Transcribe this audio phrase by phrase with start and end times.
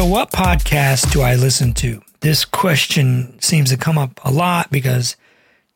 [0.00, 2.00] So, what podcast do I listen to?
[2.20, 5.14] This question seems to come up a lot because,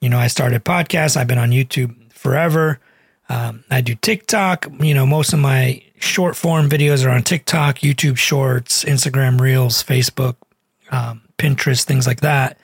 [0.01, 2.81] you know, I started podcasts, I've been on YouTube forever.
[3.29, 4.69] Um, I do TikTok.
[4.81, 9.85] You know, most of my short form videos are on TikTok, YouTube Shorts, Instagram Reels,
[9.85, 10.37] Facebook,
[10.91, 12.57] um, Pinterest, things like that.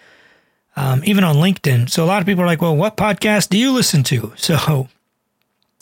[0.76, 1.90] Um, even on LinkedIn.
[1.90, 4.32] So a lot of people are like, well, what podcast do you listen to?
[4.38, 4.88] So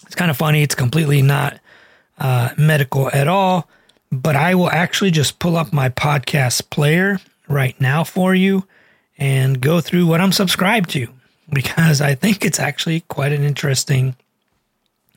[0.07, 0.65] it's kind of funny.
[0.65, 1.61] It's completely not
[2.19, 3.69] uh, medical at all,
[4.11, 8.67] but I will actually just pull up my podcast player right now for you
[9.17, 11.09] and go through what I'm subscribed to
[11.53, 14.17] because I think it's actually quite an interesting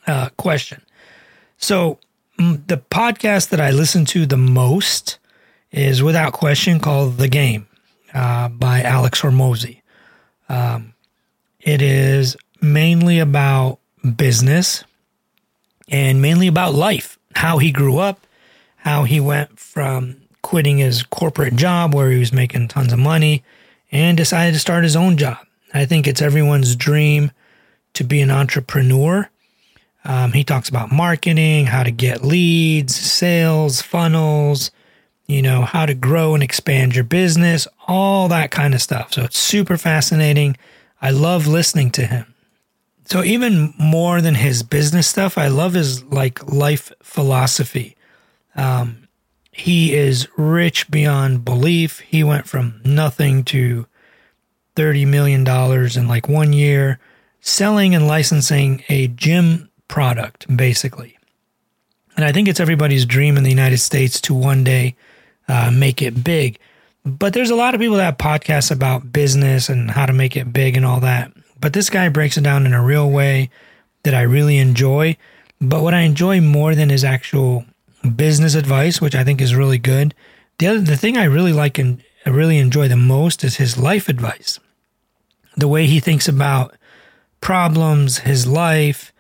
[0.08, 0.82] uh, question.
[1.58, 2.00] So,
[2.40, 5.20] mm, the podcast that I listen to the most
[5.72, 7.68] is without question called The Game
[8.14, 9.82] uh, by Alex Hormozi.
[10.50, 10.94] Um,
[11.60, 13.80] it is mainly about
[14.16, 14.84] business
[15.88, 18.26] and mainly about life, how he grew up,
[18.82, 23.44] how he went from quitting his corporate job where he was making tons of money
[23.92, 25.38] and decided to start his own job.
[25.74, 27.32] I think it's everyone's dream
[27.94, 29.30] to be an entrepreneur.
[30.04, 34.72] Um, he talks about marketing, how to get leads, sales, funnels,
[35.28, 39.14] you know, how to grow and expand your business, all that kind of stuff.
[39.14, 40.58] So it's super fascinating.
[41.02, 42.34] I love listening to him.
[43.06, 47.96] So even more than his business stuff, I love his like life philosophy.
[48.56, 49.08] Um,
[49.52, 52.00] he is rich beyond belief.
[52.00, 53.86] He went from nothing to
[54.76, 57.00] $30 million in like one year,
[57.42, 61.18] selling and licensing a gym product, basically.
[62.16, 64.96] And I think it's everybody's dream in the United States to one day
[65.48, 66.60] uh, make it big.
[67.04, 70.38] But there's a lot of people that have podcasts about business and how to make
[70.38, 71.32] it big and all that.
[71.60, 73.50] But this guy breaks it down in a real way
[74.04, 75.18] that I really enjoy.
[75.60, 77.66] But what I enjoy more than his actual
[78.10, 80.14] business advice, which I think is really good,
[80.58, 83.78] the other the thing I really like and I really enjoy the most is his
[83.78, 84.60] life advice.
[85.58, 86.76] The way he thinks about
[87.42, 89.12] problems, his life,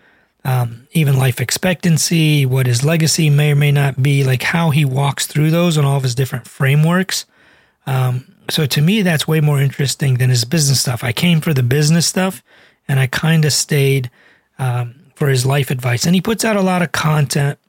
[0.44, 4.86] um, even life expectancy, what his legacy may or may not be, like how he
[4.86, 7.26] walks through those and all of his different frameworks.
[7.86, 11.04] Um, so to me, that's way more interesting than his business stuff.
[11.04, 12.44] I came for the business stuff
[12.88, 14.10] and I kind of stayed
[14.60, 16.06] um, for his life advice.
[16.06, 17.60] And he puts out a lot of content,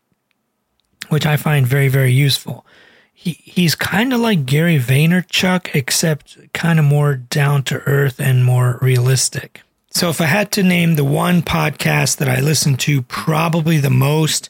[1.08, 2.66] which I find very, very useful.
[3.12, 8.44] He, he's kind of like Gary Vaynerchuk, except kind of more down to earth and
[8.44, 9.62] more realistic.
[9.90, 13.90] So, if I had to name the one podcast that I listen to probably the
[13.90, 14.48] most,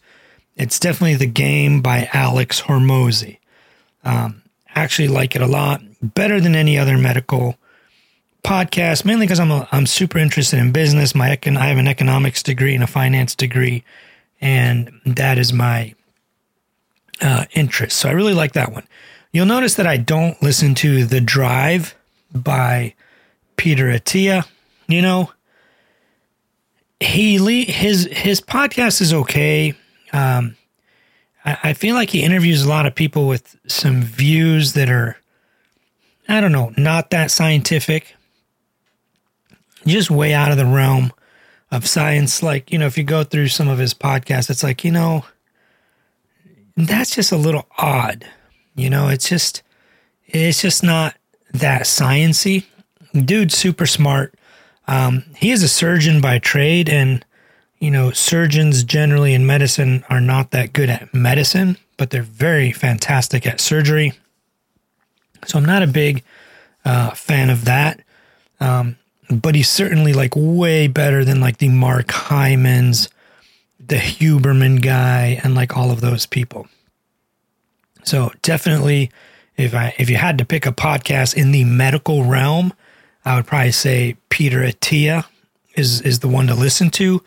[0.57, 3.39] it's definitely The Game by Alex Hormozi.
[4.05, 4.43] Um,
[4.75, 7.57] actually, like it a lot, better than any other medical
[8.45, 9.05] podcast.
[9.05, 11.15] Mainly because I'm I'm super interested in business.
[11.15, 13.85] My econ- I have an economics degree and a finance degree,
[14.41, 15.95] and that is my
[17.23, 17.97] uh, interest.
[17.97, 18.87] So I really like that one.
[19.33, 21.95] You'll notice that I don't listen to The Drive
[22.35, 22.95] by
[23.57, 24.47] Peter Attia
[24.93, 25.33] you know,
[27.01, 29.75] he his his podcast is okay.
[30.13, 30.57] Um,
[31.45, 35.17] I, I feel like he interviews a lot of people with some views that are,
[36.29, 38.15] I don't know, not that scientific,
[39.87, 41.13] just way out of the realm
[41.71, 42.43] of science.
[42.43, 45.25] Like you know, if you go through some of his podcasts, it's like you know,
[46.77, 48.27] that's just a little odd.
[48.75, 49.63] You know, it's just
[50.27, 51.17] it's just not
[51.53, 52.65] that sciency.
[53.13, 54.35] Dude's super smart.
[54.89, 57.25] Um, he is a surgeon by trade, and
[57.79, 62.73] you know, surgeons generally in medicine are not that good at medicine, but they're very
[62.73, 64.13] fantastic at surgery.
[65.47, 66.23] So I'm not a big
[66.85, 68.01] uh, fan of that.
[68.61, 68.97] Um,
[69.29, 73.09] but he's certainly like way better than like the Mark Hymans,
[73.85, 76.69] the Huberman guy, and like all of those people.
[78.05, 79.11] So definitely,
[79.57, 82.73] if I if you had to pick a podcast in the medical realm,
[83.25, 85.25] I would probably say Peter Attia
[85.75, 87.23] is is the one to listen to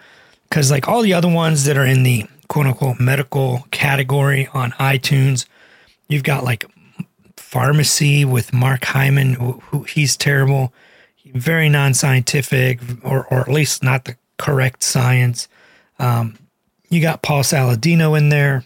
[0.50, 4.72] because like all the other ones that are in the quote unquote medical category on
[4.74, 5.46] iTunes,
[6.08, 6.66] you've got like
[7.36, 10.74] Farmacy with Mark Hyman, who, who he's terrible,
[11.26, 15.48] very non-scientific, or or at least not the correct science.
[16.00, 16.38] Um,
[16.96, 18.64] you got Paul Saladino in there.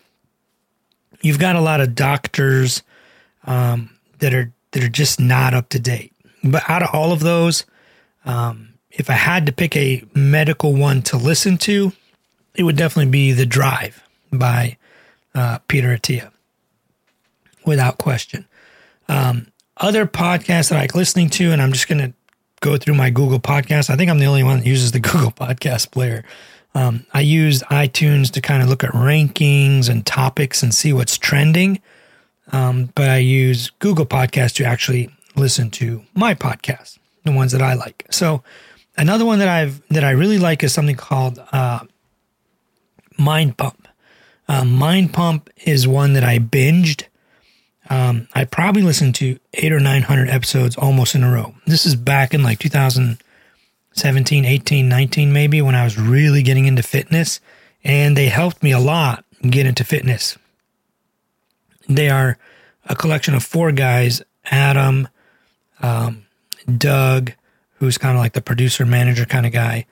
[1.21, 2.83] You've got a lot of doctors
[3.45, 3.89] um,
[4.19, 6.13] that are that are just not up to date.
[6.43, 7.65] But out of all of those,
[8.23, 11.91] um, if I had to pick a medical one to listen to,
[12.55, 14.77] it would definitely be The Drive by
[15.33, 16.31] uh, Peter Attia,
[17.65, 18.47] without question.
[19.07, 19.47] Um,
[19.77, 22.13] other podcasts that I like listening to, and I'm just going to
[22.61, 23.89] go through my Google Podcast.
[23.89, 26.23] I think I'm the only one that uses the Google Podcast player.
[26.75, 31.17] Um, I use iTunes to kind of look at rankings and topics and see what's
[31.17, 31.81] trending.
[32.51, 37.61] um, but I use Google Podcast to actually listen to my podcast, the ones that
[37.61, 38.05] I like.
[38.11, 38.43] So
[38.97, 41.81] another one that I've that I really like is something called uh,
[43.17, 43.87] Mind Pump.
[44.47, 47.05] Uh, Mind Pump is one that I binged.
[47.89, 51.55] Um, I probably listened to eight or nine hundred episodes almost in a row.
[51.65, 52.59] This is back in like
[53.99, 57.41] 2017, 18, 19, maybe when I was really getting into fitness,
[57.83, 60.37] and they helped me a lot get into fitness.
[61.89, 62.37] They are
[62.85, 65.09] a collection of four guys: Adam,
[65.81, 66.25] um,
[66.77, 67.33] Doug,
[67.75, 69.85] who's kind of like the producer manager kind of guy,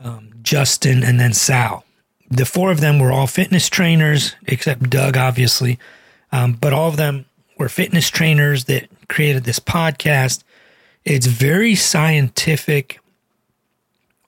[0.00, 1.84] um, Justin, and then Sal.
[2.30, 5.78] The four of them were all fitness trainers, except Doug, obviously.
[6.32, 7.24] Um, but all of them
[7.56, 10.42] were fitness trainers that created this podcast.
[11.04, 12.98] It's very scientific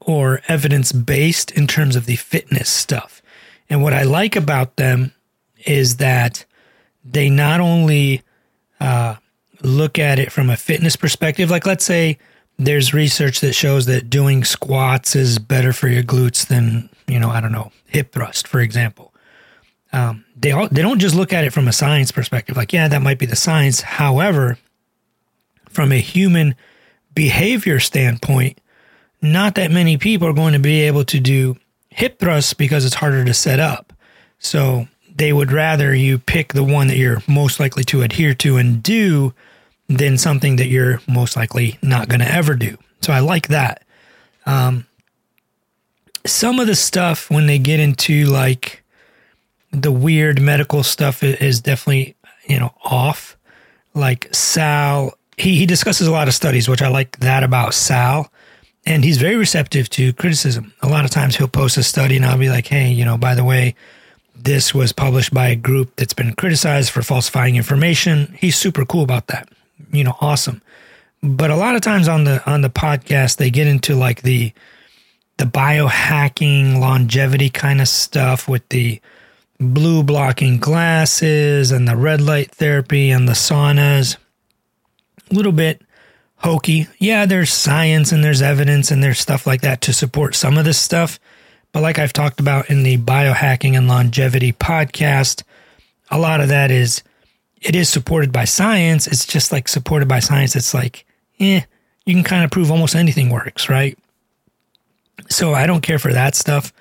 [0.07, 3.21] or evidence based in terms of the fitness stuff.
[3.69, 5.13] And what I like about them
[5.67, 6.45] is that
[7.05, 8.23] they not only
[8.81, 9.17] uh,
[9.63, 12.19] look at it from a fitness perspective, like let's say
[12.57, 17.31] there's research that shows that doing squats is better for your glutes than you know
[17.31, 19.13] I don't know hip thrust, for example.
[19.93, 22.87] Um, they all, they don't just look at it from a science perspective, like yeah,
[22.89, 23.81] that might be the science.
[23.81, 24.59] However,
[25.69, 26.55] from a human
[27.15, 28.61] behavior standpoint,
[29.23, 31.57] not that many people are going to be able to do
[31.91, 33.93] hip thrusts because it's harder to set up.
[34.39, 38.57] So they would rather you pick the one that you're most likely to adhere to
[38.57, 39.33] and do
[39.89, 42.77] than something that you're most likely not going to ever do.
[43.01, 43.83] So I like that.
[44.45, 44.87] Um,
[46.27, 48.83] some of the stuff when they get into like
[49.71, 52.17] the weird medical stuff is definitely
[52.47, 53.37] you know off.
[53.95, 58.31] Like Sal, he he discusses a lot of studies, which I like that about Sal,
[58.87, 60.73] and he's very receptive to criticism.
[60.83, 63.19] A lot of times he'll post a study, and I'll be like, hey, you know,
[63.19, 63.75] by the way.
[64.39, 68.37] This was published by a group that's been criticized for falsifying information.
[68.39, 69.49] He's super cool about that
[69.93, 70.63] you know, awesome.
[71.23, 74.53] But a lot of times on the on the podcast, they get into like the
[75.39, 79.01] the biohacking longevity kind of stuff with the
[79.59, 84.17] blue blocking glasses and the red light therapy and the saunas.
[85.31, 85.83] A little bit
[86.47, 86.87] hokey.
[87.01, 90.65] Yeah, there's science and there's evidence and there's stuff like that to support some of
[90.65, 91.19] this stuff.
[91.73, 95.43] But like I've talked about in the biohacking and longevity podcast,
[96.09, 97.03] a lot of that is
[97.61, 99.09] it is supported by science.
[99.09, 100.55] It's just like supported by science.
[100.55, 101.05] It's like,
[101.41, 101.63] eh,
[102.05, 103.99] you can kind of prove almost anything works, right?
[105.29, 106.73] So I don't care for that stuff.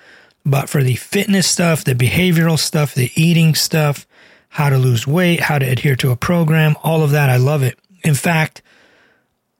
[0.45, 4.05] But for the fitness stuff, the behavioral stuff, the eating stuff,
[4.49, 7.63] how to lose weight, how to adhere to a program, all of that, I love
[7.63, 7.79] it.
[8.03, 8.61] In fact,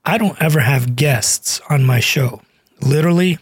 [0.08, 2.44] I don't ever have guests on my show.
[2.80, 3.40] Literally,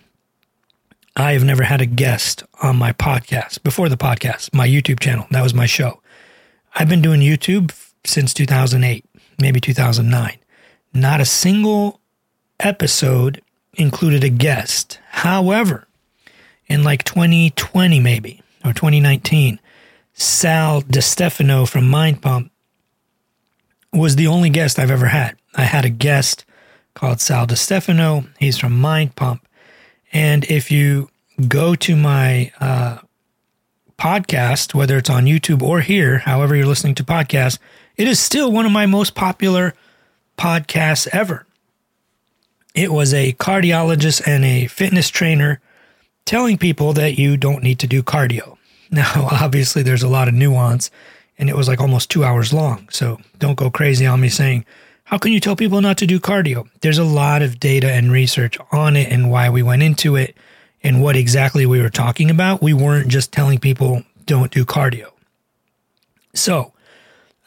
[1.14, 5.28] I have never had a guest on my podcast before the podcast, my YouTube channel.
[5.32, 6.02] That was my show.
[6.74, 7.76] I've been doing YouTube
[8.06, 9.04] since 2008,
[9.42, 10.38] maybe 2009.
[10.94, 12.00] Not a single
[12.62, 13.42] episode
[13.74, 15.00] included a guest.
[15.10, 15.86] However,
[16.68, 19.60] in like 2020, maybe, or 2019,
[20.14, 22.54] Sal DiStefano from Mind Pump
[23.92, 25.36] was the only guest I've ever had.
[25.56, 26.46] I had a guest
[26.94, 28.28] called Sal DiStefano.
[28.40, 29.46] He's from Mind Pump.
[30.12, 31.10] And if you
[31.48, 33.00] go to my uh,
[33.98, 37.58] podcast, whether it's on YouTube or here, however you're listening to podcasts,
[37.96, 39.74] it is still one of my most popular
[40.38, 41.46] podcasts ever.
[42.76, 45.62] It was a cardiologist and a fitness trainer
[46.26, 48.58] telling people that you don't need to do cardio.
[48.92, 50.92] Now, obviously, there's a lot of nuance,
[51.40, 52.88] and it was like almost two hours long.
[52.92, 54.66] So don't go crazy on me saying,
[55.14, 56.68] How can you tell people not to do cardio?
[56.82, 60.36] There's a lot of data and research on it and why we went into it
[60.82, 62.64] and what exactly we were talking about.
[62.64, 65.12] We weren't just telling people don't do cardio.
[66.34, 66.74] So,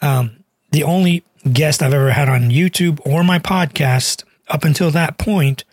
[0.01, 5.19] um, the only guest I've ever had on YouTube or my podcast up until that
[5.19, 5.65] point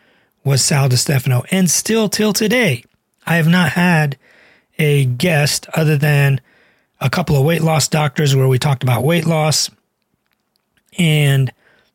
[0.43, 1.45] was Sal DiStefano.
[1.51, 2.85] And still till today,
[3.27, 4.17] I have not had
[4.79, 6.41] a guest other than
[6.99, 9.69] a couple of weight loss doctors where we talked about weight loss
[10.97, 11.53] and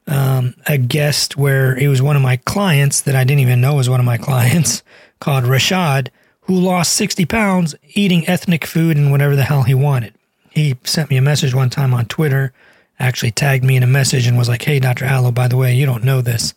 [0.08, 3.74] um, a guest where it was one of my clients that I didn't even know
[3.74, 4.82] was one of my clients
[5.20, 6.08] called Rashad,
[6.42, 10.14] who lost 60 pounds eating ethnic food and whatever the hell he wanted.
[10.50, 12.52] He sent me a message one time on Twitter,
[12.98, 15.04] actually tagged me in a message and was like, Hey, Dr.
[15.04, 16.54] Alo, by the way, you don't know this,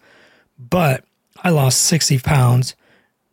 [0.57, 1.03] but
[1.43, 2.75] I lost 60 pounds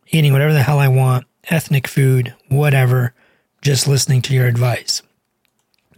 [0.07, 3.13] eating whatever the hell I want, ethnic food, whatever,
[3.61, 5.01] just listening to your advice.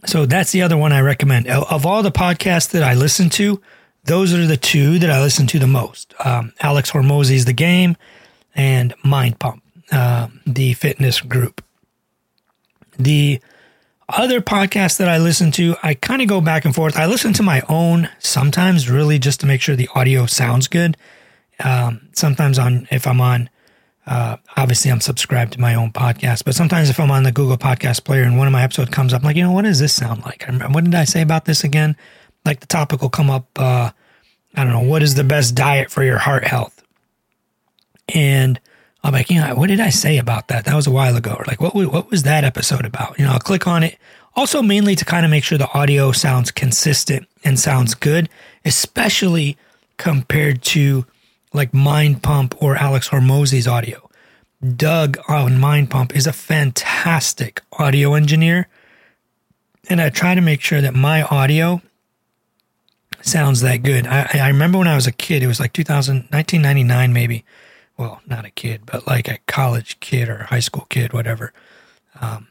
[0.05, 1.47] So that's the other one I recommend.
[1.47, 3.61] Of all the podcasts that I listen to,
[4.05, 6.13] those are the two that I listen to the most.
[6.23, 7.95] Um, Alex Hormozi's The Game
[8.55, 11.63] and Mind Pump, uh, the fitness group.
[12.97, 13.39] The
[14.09, 16.97] Other podcasts that I listen to, I kind of go back and forth.
[16.97, 20.97] I listen to my own sometimes, really, just to make sure the audio sounds good.
[21.63, 23.49] Um, sometimes on if I'm on,
[24.07, 27.57] uh, obviously I'm subscribed to my own podcast, but sometimes if I'm on the Google
[27.57, 29.79] Podcast Player and one of my episodes comes up, I'm like, you know, what does
[29.79, 30.43] this sound like?
[30.71, 31.95] What did I say about this again?
[32.45, 33.47] Like the topic will come up.
[33.55, 33.91] Uh,
[34.55, 36.83] I don't know, what is the best diet for your heart health?
[38.13, 38.59] And
[39.03, 40.65] I'm like, you know, what did I say about that?
[40.65, 41.35] That was a while ago.
[41.37, 43.17] Or like, what what was that episode about?
[43.17, 43.97] You know, I'll click on it.
[44.35, 48.29] Also, mainly to kind of make sure the audio sounds consistent and sounds good,
[48.63, 49.57] especially
[49.97, 51.05] compared to
[51.53, 54.09] like Mind Pump or Alex Hormozi's audio.
[54.75, 58.67] Doug on Mind Pump is a fantastic audio engineer.
[59.89, 61.81] And I try to make sure that my audio
[63.25, 64.07] sounds that good.
[64.07, 67.45] I, I remember when I was a kid, it was like 2000, 1999 maybe.
[67.97, 71.53] Well, not a kid, but like a college kid or high school kid, whatever.
[72.19, 72.47] Um,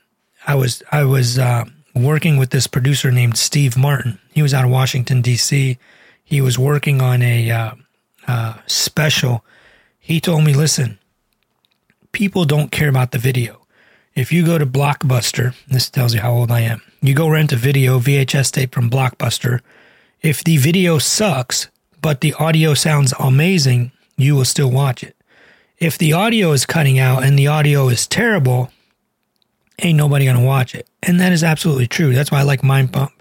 [0.46, 4.18] I was I was uh, working with this producer named Steve Martin.
[4.32, 5.78] He was out of Washington D.C.
[6.24, 7.72] He was working on a uh,
[8.28, 9.44] uh, special.
[9.98, 10.98] He told me, "Listen,
[12.12, 13.66] people don't care about the video.
[14.14, 16.82] If you go to Blockbuster, this tells you how old I am.
[17.00, 19.60] You go rent a video VHS tape from Blockbuster."
[20.22, 21.68] If the video sucks,
[22.02, 25.16] but the audio sounds amazing, you will still watch it.
[25.78, 28.70] If the audio is cutting out and the audio is terrible,
[29.78, 30.86] ain't nobody gonna watch it.
[31.02, 32.12] And that is absolutely true.
[32.14, 33.12] That's why I like Mind Pump.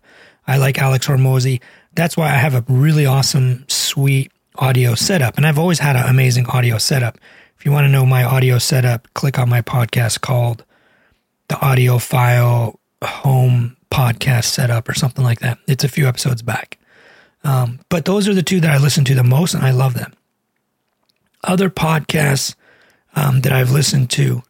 [0.46, 1.62] I like Alex Hormozi.
[1.94, 5.38] That's why I have a really awesome, sweet audio setup.
[5.38, 7.18] And I've always had an amazing audio setup.
[7.58, 10.66] If you want to know my audio setup, click on my podcast called
[11.48, 15.60] The Audiophile Home Podcast Setup or something like that.
[15.68, 16.79] It's a few episodes back.
[17.44, 19.94] Um, but those are the two that I listen to the most, and I love
[19.94, 20.14] them.
[21.44, 22.56] Other podcasts
[23.16, 24.44] um, that I've listened to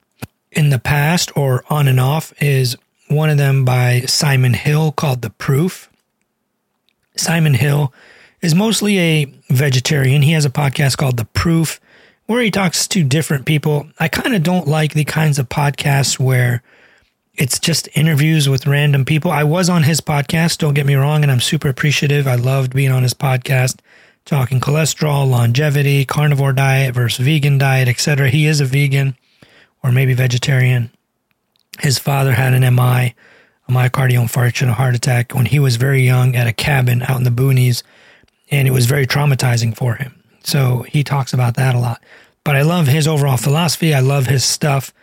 [0.52, 2.76] in the past or on and off is
[3.08, 5.90] one of them by Simon Hill called The Proof.
[7.16, 7.94] Simon Hill
[8.42, 10.22] is mostly a vegetarian.
[10.22, 11.80] He has a podcast called The Proof
[12.26, 13.90] where he talks to different people.
[14.00, 16.62] I kind of don't like the kinds of podcasts where
[17.40, 19.32] it's just interviews with random people.
[19.32, 22.28] I was on his podcast, don't get me wrong, and I'm super appreciative.
[22.28, 23.80] I loved being on his podcast,
[24.26, 28.30] talking cholesterol, longevity, carnivore diet versus vegan diet, etc.
[28.30, 29.16] He is a vegan
[29.82, 30.92] or maybe vegetarian.
[31.80, 33.16] His father had an MI,
[33.70, 37.20] a myocardial infarction, a heart attack when he was very young at a cabin out
[37.20, 37.84] in the boonies,
[38.52, 40.22] and it was very traumatizing for him.
[40.44, 42.04] So he talks about that a lot.
[42.44, 43.94] But I love his overall philosophy.
[43.94, 44.94] I love his stuff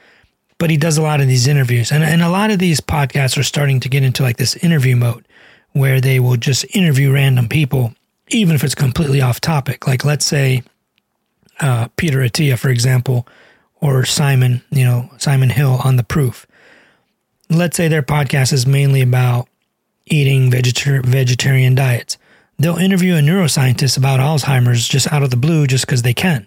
[0.58, 1.92] but he does a lot of these interviews.
[1.92, 4.96] And, and a lot of these podcasts are starting to get into like this interview
[4.96, 5.26] mode
[5.72, 7.94] where they will just interview random people,
[8.28, 9.86] even if it's completely off topic.
[9.86, 10.62] Like, let's say
[11.60, 13.26] uh, Peter Attia, for example,
[13.80, 16.46] or Simon, you know, Simon Hill on The Proof.
[17.50, 19.48] Let's say their podcast is mainly about
[20.06, 22.16] eating vegetar- vegetarian diets.
[22.58, 26.46] They'll interview a neuroscientist about Alzheimer's just out of the blue just because they can.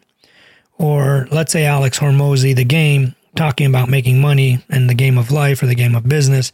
[0.78, 5.31] Or let's say Alex Hormozi, the game, talking about making money and the game of
[5.31, 6.51] life or the game of business.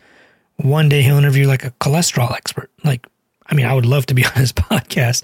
[0.57, 2.69] One day he'll interview like a cholesterol expert.
[2.83, 3.07] Like,
[3.47, 5.23] I mean, I would love to be on his podcast,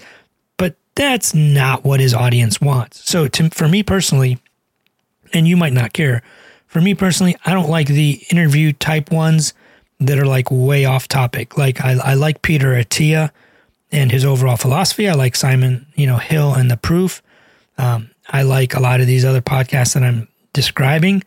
[0.56, 3.08] but that's not what his audience wants.
[3.08, 4.40] So, to, for me personally,
[5.32, 6.22] and you might not care,
[6.66, 9.54] for me personally, I don't like the interview type ones
[10.00, 11.56] that are like way off topic.
[11.56, 13.30] Like, I, I like Peter Attia
[13.92, 15.08] and his overall philosophy.
[15.08, 17.22] I like Simon, you know, Hill and the proof.
[17.78, 21.22] Um, I like a lot of these other podcasts that I'm describing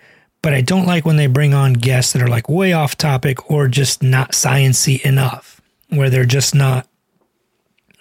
[0.46, 3.50] but I don't like when they bring on guests that are like way off topic
[3.50, 5.60] or just not sciency enough,
[5.90, 6.88] where they're just not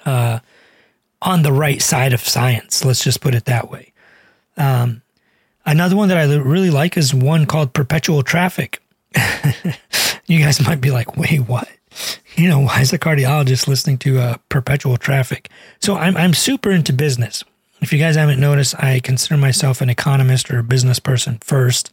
[0.04, 0.40] uh,
[1.22, 2.84] on the right side of science.
[2.84, 3.94] Let's just put it that way.
[4.58, 5.00] Um,
[5.64, 8.82] another one that I really like is one called Perpetual Traffic.
[10.26, 11.70] you guys might be like, wait, what?
[12.34, 15.48] You know, why is a cardiologist listening to uh, Perpetual Traffic?
[15.80, 17.42] So I'm, I'm super into business.
[17.80, 21.90] If you guys haven't noticed, I consider myself an economist or a business person first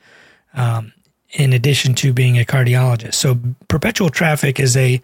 [0.54, 0.94] um,
[1.32, 3.16] in addition to being a cardiologist.
[3.16, 5.02] So Perpetual Traffic is a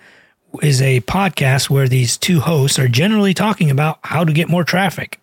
[0.61, 4.63] is a podcast where these two hosts are generally talking about how to get more
[4.63, 5.19] traffic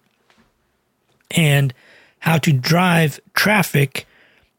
[1.31, 1.73] and
[2.21, 4.07] how to drive traffic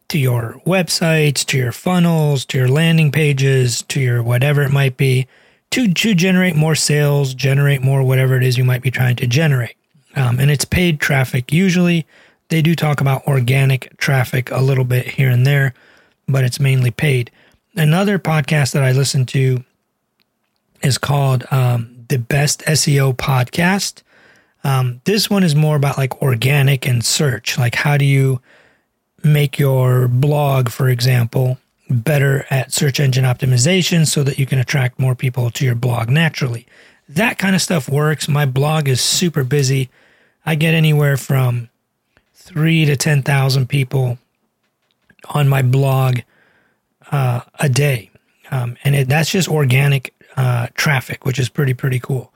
[0.10, 4.98] to your websites, to your funnels, to your landing pages, to your whatever it might
[4.98, 5.28] be,
[5.72, 9.28] to, to generate more sales, generate more whatever it is you might be trying to
[9.28, 9.76] generate.
[10.16, 12.06] Um, and it's paid traffic usually.
[12.50, 15.74] They do talk about organic traffic a little bit here and there,
[16.28, 17.32] but it's mainly paid.
[17.76, 19.64] Another podcast that I listen to
[20.82, 24.04] is called um, the Best SEO Podcast.
[24.64, 27.58] Um, this one is more about like organic and search.
[27.58, 28.42] Like, how do you
[29.26, 31.58] make your blog, for example,
[31.90, 36.10] better at search engine optimization so that you can attract more people to your blog
[36.10, 36.66] naturally.
[37.10, 38.28] That kind of stuff works.
[38.28, 39.90] My blog is super busy.
[40.46, 41.70] I get anywhere from
[42.46, 44.20] three to 10,000 people
[45.30, 46.20] on my blog
[47.12, 48.12] uh, a day.
[48.52, 52.32] Um, and it, that's just organic uh, traffic, which is pretty, pretty cool.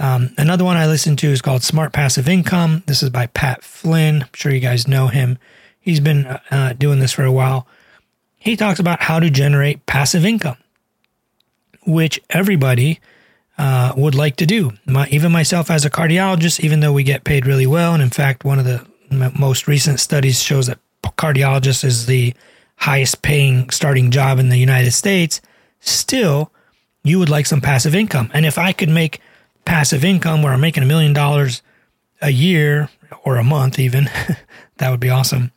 [0.00, 2.82] Um, another one I listen to is called Smart Passive Income.
[2.86, 4.22] This is by Pat Flynn.
[4.22, 5.38] I'm sure you guys know him.
[5.80, 7.68] He's been uh, doing this for a while.
[8.38, 10.56] He talks about how to generate passive income,
[11.86, 12.98] which everybody
[13.58, 14.72] uh, would like to do.
[14.86, 18.10] My, even myself as a cardiologist, even though we get paid really well, and in
[18.10, 18.84] fact, one of the
[19.18, 20.78] most recent studies shows that
[21.16, 22.34] cardiologist is the
[22.76, 25.40] highest paying starting job in the United States,
[25.80, 26.52] still
[27.04, 28.30] you would like some passive income.
[28.34, 29.20] And if I could make
[29.64, 31.62] passive income where I'm making a million dollars
[32.20, 32.88] a year
[33.24, 34.10] or a month, even,
[34.78, 35.52] that would be awesome.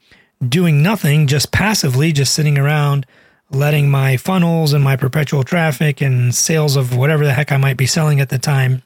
[0.47, 3.05] Doing nothing, just passively, just sitting around,
[3.50, 7.77] letting my funnels and my perpetual traffic and sales of whatever the heck I might
[7.77, 8.81] be selling at the time,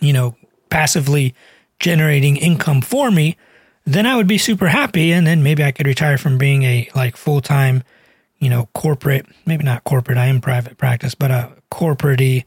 [0.00, 0.36] you know,
[0.70, 1.34] passively
[1.78, 3.36] generating income for me,
[3.86, 5.12] then I would be super happy.
[5.12, 7.82] And then maybe I could retire from being a like full time,
[8.38, 12.44] you know, corporate, maybe not corporate, I am private practice, but a corporate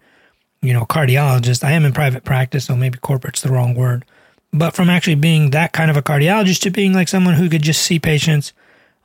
[0.61, 1.63] you know, cardiologist.
[1.63, 4.05] I am in private practice, so maybe corporate's the wrong word.
[4.51, 7.61] But from actually being that kind of a cardiologist to being like someone who could
[7.61, 8.51] just see patients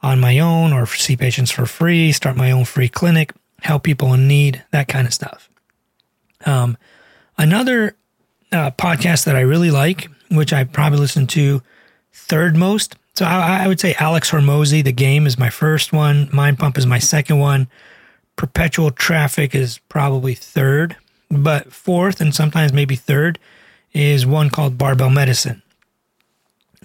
[0.02, 4.12] on my own or see patients for free, start my own free clinic, help people
[4.14, 5.48] in need, that kind of stuff.
[6.44, 6.76] Um,
[7.38, 7.96] another
[8.52, 11.62] uh, podcast that I really like, which I probably listen to
[12.14, 12.97] third most.
[13.14, 16.28] So I, I would say Alex Hormozi, The Game is my first one.
[16.33, 17.68] Mind Pump is my second one.
[18.37, 20.97] Perpetual Traffic is probably third.
[21.30, 23.38] But fourth, and sometimes maybe third,
[23.92, 25.62] is one called Barbell Medicine.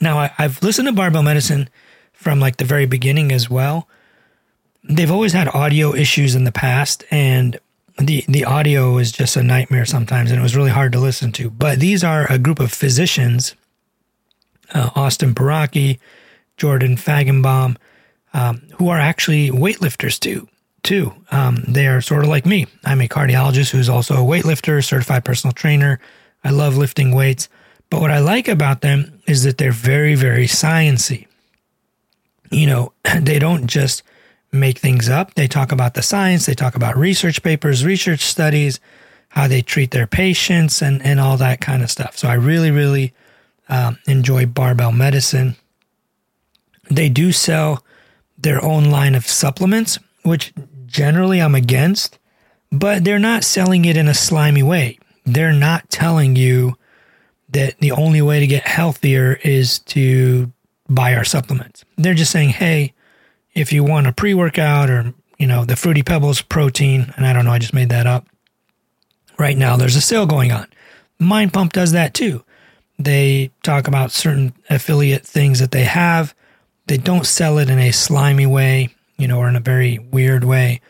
[0.01, 1.69] Now, I, I've listened to Barbell Medicine
[2.13, 3.87] from like the very beginning as well.
[4.83, 7.59] They've always had audio issues in the past, and
[7.97, 11.31] the the audio is just a nightmare sometimes, and it was really hard to listen
[11.33, 11.49] to.
[11.49, 13.55] But these are a group of physicians
[14.73, 15.99] uh, Austin Baraki,
[16.57, 17.77] Jordan Feigenbaum,
[18.33, 20.47] um, who are actually weightlifters too.
[20.81, 22.65] Too, um, they are sort of like me.
[22.85, 25.99] I'm a cardiologist who's also a weightlifter, certified personal trainer.
[26.41, 27.49] I love lifting weights,
[27.89, 31.27] but what I like about them is that they're very, very sciency.
[32.49, 34.03] You know, they don't just
[34.51, 35.33] make things up.
[35.33, 36.45] They talk about the science.
[36.45, 38.79] They talk about research papers, research studies,
[39.29, 42.17] how they treat their patients, and and all that kind of stuff.
[42.17, 43.13] So I really, really
[43.69, 45.55] um, enjoy barbell medicine.
[46.89, 47.83] They do sell
[48.37, 50.53] their own line of supplements, which
[50.85, 52.17] generally I'm against,
[52.71, 54.97] but they're not selling it in a slimy way.
[55.25, 56.75] They're not telling you
[57.49, 60.51] that the only way to get healthier is to
[60.89, 61.83] buy our supplements.
[61.97, 62.93] They're just saying, hey,
[63.53, 67.33] if you want a pre workout or, you know, the Fruity Pebbles protein, and I
[67.33, 68.27] don't know, I just made that up.
[69.37, 70.67] Right now, there's a sale going on.
[71.19, 72.43] Mind Pump does that too.
[72.99, 76.35] They talk about certain affiliate things that they have.
[76.87, 80.43] They don't sell it in a slimy way, you know, or in a very weird
[80.43, 80.81] way.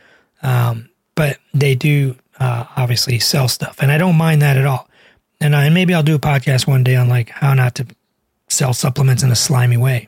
[0.41, 4.89] Um, but they do uh, obviously sell stuff, and I don't mind that at all.
[5.39, 7.86] And, I, and maybe I'll do a podcast one day on like how not to
[8.48, 10.08] sell supplements in a slimy way.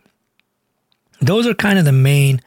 [1.21, 2.41] Those are kind of the main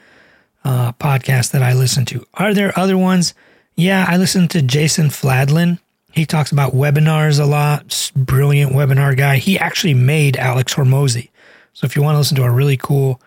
[0.65, 2.27] uh, podcasts that I listen to.
[2.35, 3.35] Are there other ones?
[3.77, 5.79] Yeah, I listen to Jason Fladlien.
[6.15, 8.13] He talks about webinars a lot.
[8.15, 9.39] Brilliant webinar guy.
[9.39, 11.31] He actually made Alex Hormozi.
[11.73, 13.21] So if you want to listen to a really cool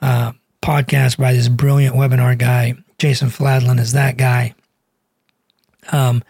[0.00, 4.54] uh, podcast by this brilliant webinar guy, Jason Fladlien is that guy.
[5.92, 6.24] Um,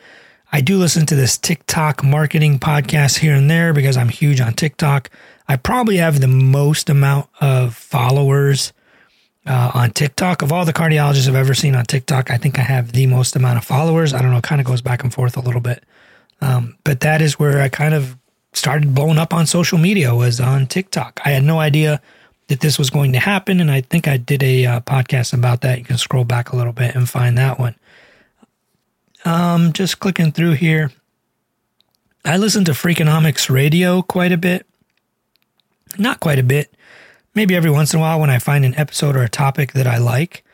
[0.52, 4.52] I do listen to this TikTok marketing podcast here and there because I'm huge on
[4.52, 5.08] TikTok.
[5.48, 8.74] I probably have the most amount of followers
[9.46, 10.42] uh, on TikTok.
[10.42, 13.34] Of all the cardiologists I've ever seen on TikTok, I think I have the most
[13.34, 14.12] amount of followers.
[14.12, 15.82] I don't know, it kind of goes back and forth a little bit.
[16.42, 18.16] Um, but that is where I kind of
[18.52, 21.20] started blowing up on social media was on TikTok.
[21.24, 22.02] I had no idea
[22.48, 25.60] that this was going to happen, and I think I did a uh, podcast about
[25.62, 25.78] that.
[25.78, 27.76] You can scroll back a little bit and find that one.
[29.24, 30.90] Um, just clicking through here.
[32.24, 34.66] I listen to Freakonomics Radio quite a bit.
[35.96, 36.74] Not quite a bit.
[37.34, 39.86] Maybe every once in a while when I find an episode or a topic that
[39.86, 40.44] I like.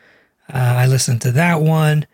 [0.51, 2.05] Uh, I listen to that one.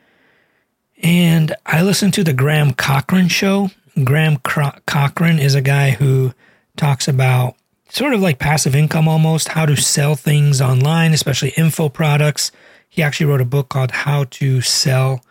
[1.02, 3.70] And I listened to the Graham Cochran show.
[4.04, 6.34] Graham Cro- Cochran is a guy who
[6.76, 7.56] talks about
[7.90, 12.52] sort of like passive income almost, how to sell things online, especially info products.
[12.90, 15.24] He actually wrote a book called How to Sell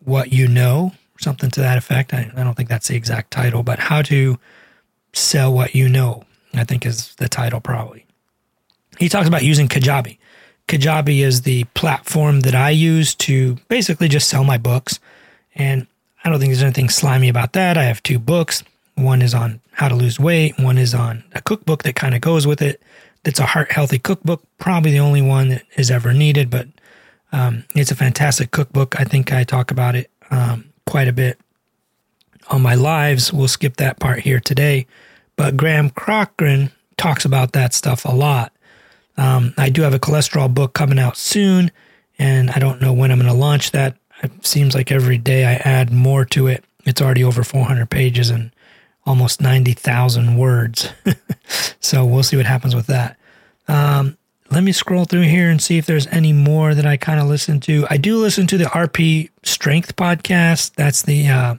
[0.00, 2.12] What You Know, something to that effect.
[2.12, 4.38] I, I don't think that's the exact title, but How to
[5.12, 8.06] Sell What You Know, I think is the title probably.
[8.98, 10.18] He talks about using Kajabi.
[10.68, 14.98] Kajabi is the platform that I use to basically just sell my books.
[15.54, 15.86] And
[16.24, 17.78] I don't think there's anything slimy about that.
[17.78, 18.64] I have two books.
[18.96, 22.22] One is on how to lose weight, one is on a cookbook that kind of
[22.22, 22.82] goes with it.
[23.24, 26.66] That's a heart healthy cookbook, probably the only one that is ever needed, but
[27.32, 28.98] um, it's a fantastic cookbook.
[28.98, 31.38] I think I talk about it um, quite a bit
[32.48, 33.32] on my lives.
[33.32, 34.86] We'll skip that part here today.
[35.36, 38.52] But Graham Cochran talks about that stuff a lot.
[39.16, 41.70] Um, I do have a cholesterol book coming out soon,
[42.18, 43.96] and I don't know when I'm going to launch that.
[44.22, 46.64] It seems like every day I add more to it.
[46.84, 48.50] It's already over 400 pages and
[49.04, 50.90] almost 90,000 words.
[51.80, 53.16] so we'll see what happens with that.
[53.68, 54.16] Um,
[54.50, 57.26] let me scroll through here and see if there's any more that I kind of
[57.26, 57.86] listen to.
[57.90, 60.74] I do listen to the RP Strength podcast.
[60.74, 61.54] That's the uh,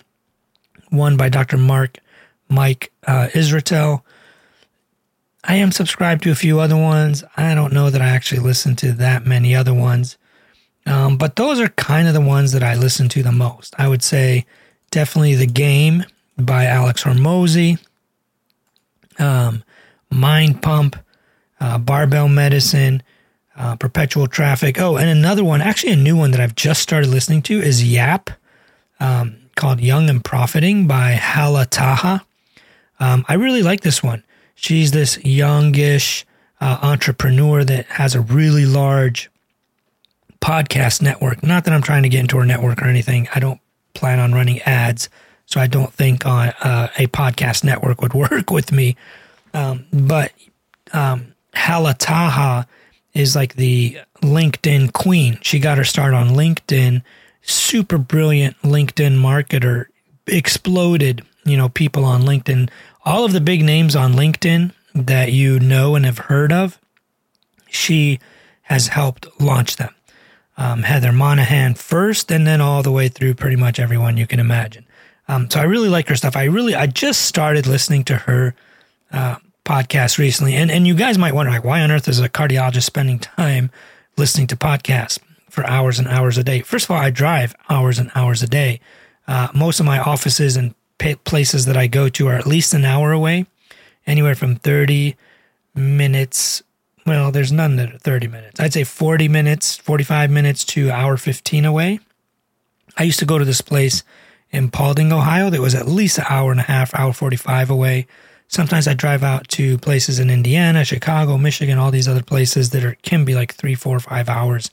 [0.89, 1.57] one by Dr.
[1.57, 1.99] Mark
[2.49, 4.01] Mike uh, Israetel.
[5.47, 7.23] I am subscribed to a few other ones.
[7.37, 10.17] I don't know that I actually listen to that many other ones.
[10.85, 13.73] Um, but those are kind of the ones that I listen to the most.
[13.77, 14.45] I would say
[14.91, 16.03] definitely The Game
[16.37, 17.79] by Alex Hormozi,
[19.19, 19.63] um,
[20.11, 20.97] Mind Pump,
[21.61, 23.01] uh, Barbell Medicine,
[23.55, 24.79] uh, Perpetual Traffic.
[24.79, 27.83] Oh, and another one, actually a new one that I've just started listening to is
[27.83, 28.29] Yap,
[28.99, 32.25] um, called Young and Profiting by Hala Taha.
[32.99, 34.23] Um, I really like this one.
[34.59, 36.25] She's this youngish
[36.59, 39.29] uh, entrepreneur that has a really large
[40.41, 41.43] podcast network.
[41.43, 43.27] Not that I'm trying to get into her network or anything.
[43.33, 43.61] I don't
[43.93, 45.09] plan on running ads,
[45.45, 48.97] so I don't think uh, uh, a podcast network would work with me.
[49.53, 50.31] Um, but
[50.91, 52.67] um, Hala Taha
[53.13, 55.37] is like the LinkedIn queen.
[55.43, 57.03] She got her start on LinkedIn.
[57.43, 59.85] Super brilliant LinkedIn marketer.
[60.25, 62.69] Exploded, you know, people on LinkedIn.
[63.05, 66.79] All of the big names on LinkedIn that you know and have heard of,
[67.69, 68.19] she
[68.63, 69.93] has helped launch them
[70.57, 74.39] um, Heather Monahan first, and then all the way through pretty much everyone you can
[74.39, 74.85] imagine.
[75.27, 76.35] Um, so I really like her stuff.
[76.35, 78.55] I really, I just started listening to her
[79.11, 82.29] uh, podcast recently, and and you guys might wonder like, why on earth is a
[82.29, 83.69] cardiologist spending time
[84.17, 86.61] listening to podcasts for hours and hours a day?
[86.61, 88.79] First of all, I drive hours and hours a day.
[89.27, 92.85] Uh, most of my offices and places that I go to are at least an
[92.85, 93.45] hour away,
[94.05, 95.15] anywhere from thirty
[95.75, 96.63] minutes
[97.07, 98.59] well, there's none that are 30 minutes.
[98.59, 102.01] I'd say 40 minutes, 45 minutes to hour 15 away.
[102.97, 104.03] I used to go to this place
[104.51, 108.07] in Paulding, Ohio that was at least an hour and a half, hour 45 away.
[108.49, 112.83] Sometimes I drive out to places in Indiana, Chicago, Michigan, all these other places that
[112.83, 114.69] are can be like three, four, five hours.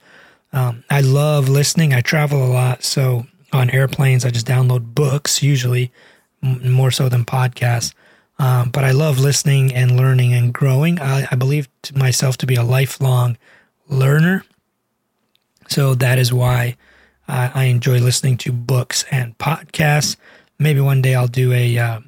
[0.53, 1.95] Um, I love listening.
[1.95, 5.93] I travel a lot, so on airplanes I just download books, usually
[6.45, 7.95] more so than podcasts.
[8.39, 11.01] Um, but I love listening and learning and growing.
[11.01, 13.37] I, I believe myself to be a lifelong
[13.89, 14.45] learner.
[15.69, 16.77] So that is why
[17.27, 20.17] I enjoy listening to books and podcasts.
[20.59, 22.01] Maybe one day I'll do a uh,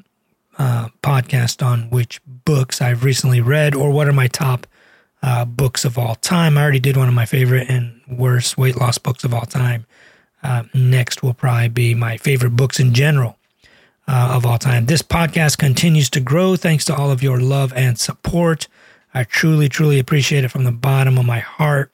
[0.58, 4.66] uh, podcast on which books I've recently read or what are my top
[5.22, 6.58] uh, books of all time.
[6.58, 9.86] I already did one of my favorite and worst weight loss books of all time.
[10.42, 13.35] Uh, next will probably be my favorite books in general
[14.08, 14.86] uh, of all time.
[14.86, 18.68] This podcast continues to grow thanks to all of your love and support.
[19.12, 21.92] I truly, truly appreciate it from the bottom of my heart.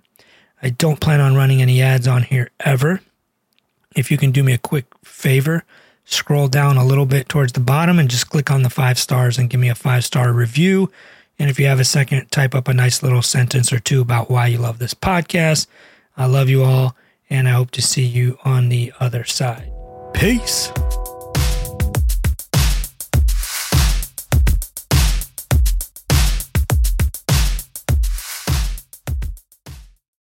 [0.62, 3.00] I don't plan on running any ads on here ever.
[3.94, 5.64] If you can do me a quick favor,
[6.04, 9.38] scroll down a little bit towards the bottom and just click on the five stars
[9.38, 10.90] and give me a five star review.
[11.38, 14.30] And if you have a second, type up a nice little sentence or two about
[14.30, 15.66] why you love this podcast.
[16.16, 16.94] I love you all,
[17.30, 19.72] and I hope to see you on the other side.
[20.12, 20.70] Peace.